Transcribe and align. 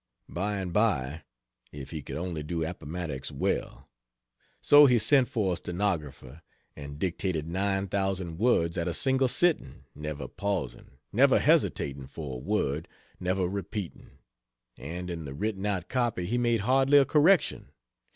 By 0.29 0.57
and 0.57 0.73
by 0.73 1.25
if 1.71 1.91
he 1.91 2.01
could 2.01 2.15
only 2.17 2.41
do 2.41 2.63
Appomattox 2.63 3.31
well. 3.31 3.87
So 4.59 4.87
he 4.87 4.97
sent 4.97 5.27
for 5.27 5.53
a 5.53 5.57
stenographer, 5.57 6.41
and 6.75 6.97
dictated 6.97 7.47
9,000 7.47 8.39
words 8.39 8.79
at 8.79 8.87
a 8.87 8.95
single 8.95 9.27
sitting! 9.27 9.83
never 9.93 10.27
pausing, 10.27 10.97
never 11.13 11.37
hesitating 11.37 12.07
for 12.07 12.37
a 12.37 12.39
word, 12.43 12.87
never 13.19 13.45
repeating 13.47 14.09
and 14.75 15.07
in 15.11 15.25
the 15.25 15.35
written 15.35 15.67
out 15.67 15.87
copy 15.87 16.25
he 16.25 16.39
made 16.39 16.61
hardly 16.61 16.97
a 16.97 17.05
correction. 17.05 17.69